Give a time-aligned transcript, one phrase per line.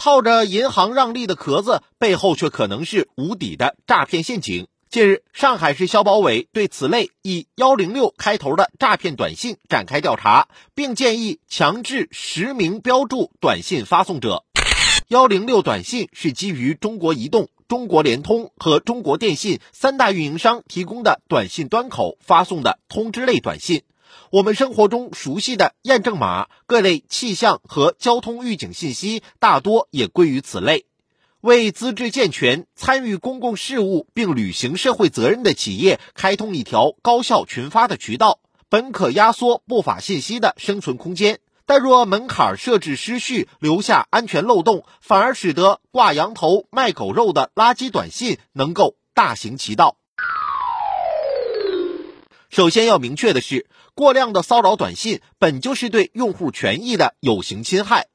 [0.00, 4.66] 套着银行让利的壳子，背后却可能是无底的诈骗陷阱。
[4.88, 14.42] 近日，上海市消保委对此类以幺零六开头的诈骗短信展开调查，并建议强制实名标注短信发送者。
[15.08, 23.82] 幺零六短信是基于中国移动、中国联通和中国电信三大运营商提供的短信端口发送的通知类短信。
[24.30, 30.86] 我们生活中熟悉的验证码、各类气象和交通预警信息，大多也归于此类。
[31.40, 41.40] 为资质健全、参与公共事务并履行社会责任的企业开通一条高效群发的渠道，本可压缩不法信息的生存空间。
[41.64, 49.96] 但若门槛设置失序，留下安全漏洞，反而使得挂羊头卖狗肉的垃圾短信能够大行其道。
[52.50, 58.08] 首先要明确的是，过量的骚扰短信本就是对用户权益的有形侵害。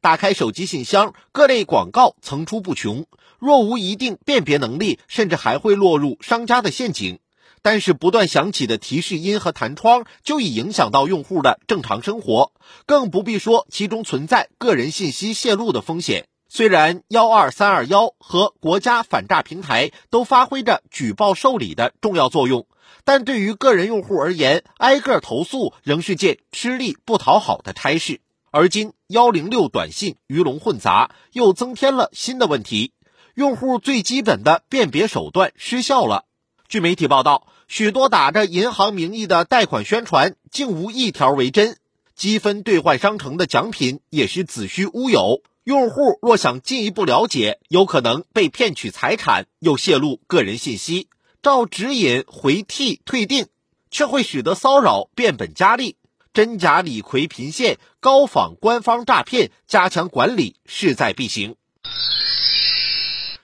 [0.00, 3.06] 打开手机信箱，各类广告层出不穷，
[3.40, 7.18] 若无一定辨别能力，甚至还会落入商家的陷阱。
[7.62, 12.52] 但是不断响起的提示音和弹窗就已影响到用户的正常生活，
[12.86, 16.26] 更不必说其中存在个人信息泄露的风险。
[16.52, 22.66] 虽然幺二三二幺和国家反诈平台都发挥着举报受理的重要作用，
[23.04, 28.20] 但对于个人用户而言，挨个投诉仍是件吃力不讨好的差事。
[28.50, 32.94] 而今幺零六短信鱼龙混杂，又增添了新的问题，
[33.34, 36.24] 用户最基本的辨别手段失效了。
[36.66, 41.76] 据媒体报道，许多打着银行名义的贷款宣传竟无一条为真，
[42.16, 45.42] 积分兑换商城的奖品也是子虚乌有。
[45.64, 51.08] 用户若想进一步了解，有可能被骗取财产，又泄露个人信息，
[51.42, 53.46] 照指引回替退订，
[53.90, 55.96] 却会使得骚扰变本加厉。
[56.32, 61.56] 真假李逵频现，高仿官方诈骗，加强管理势在必行。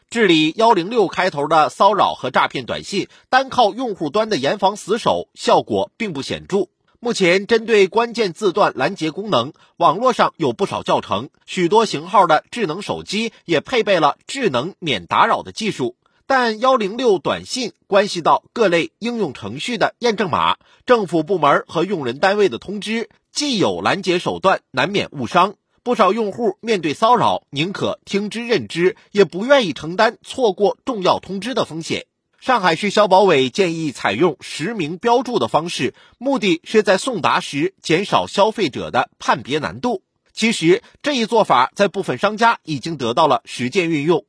[0.09, 6.69] 治理幺零六开头的骚扰和诈骗短信，单靠用户端的严防死守，效果并不显著。
[6.99, 15.97] 目前，针对关键字段拦截功能，网络上有不少教程，许多型号的智能手机也配备了智能免打扰的技术。
[16.27, 25.55] 但幺零六短信关系到各类应用程序的验证码、政府部门和用人单位的通知，既有拦截手段，难免误伤。
[25.83, 32.07] 不少用户面对骚扰，宁可听之任之，也不愿意承担错过重要通知的风险。
[32.41, 40.03] 上海市消保委建议采用实名标注的方式，目的是在送达时减少消费者的判别难度。
[40.33, 44.27] 其实，这一做法在部分商家已经得到了实践运用。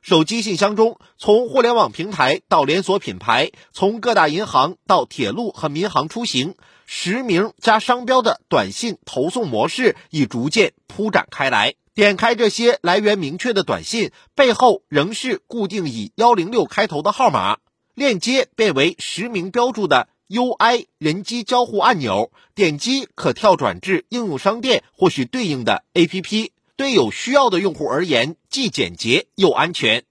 [0.00, 11.74] 手机信箱中，从互联网平台到连锁品牌，从各大银行到铁路和民航出行，实名加商标的短信投送模式已逐渐铺展开来。
[11.94, 17.58] 点开这些来源明确的短信，背后仍是固定以幺零六开头的号码，
[17.94, 26.50] 链接变为实名标注的 UI 人机交互按钮，点击可跳转至应用商店或是对应的 APP。
[26.76, 30.04] 对有需要的用户而言，既简洁又安全。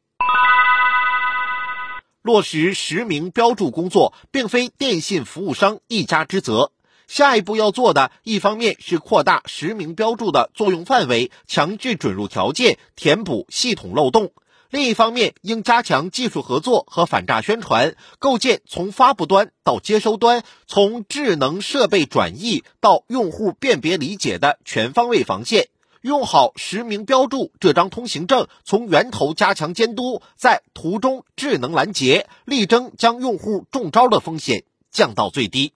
[2.22, 6.72] 落实实名标注工作，并非电信服务商一家之责。
[7.12, 14.28] 下一步要做的，一方面是扩大实名标注的作用范围，强制准入条件，填补系统漏洞；
[14.70, 25.68] 另一方面，应加强技术合作和反诈宣传，构建从发布端到接收端，从智能设备转移到用户辨别理解的全方位防线。
[26.00, 35.74] 用好实名标注这张通行证，从源头加强监督，在途中智能拦截，力争将用户中招的风险降到最低。